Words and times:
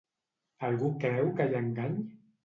Algú 0.69 0.87
creu 1.03 1.29
que 1.41 1.47
hi 1.51 1.53
ha 1.57 1.59
engany? 1.65 1.99